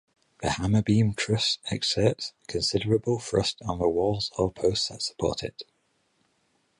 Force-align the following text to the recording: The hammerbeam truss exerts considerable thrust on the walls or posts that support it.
The 0.41 0.47
hammerbeam 0.49 1.13
truss 1.15 1.59
exerts 1.69 2.33
considerable 2.47 3.19
thrust 3.19 3.61
on 3.61 3.77
the 3.77 3.87
walls 3.87 4.31
or 4.35 4.51
posts 4.51 4.87
that 4.87 5.03
support 5.03 5.43
it. 5.43 5.61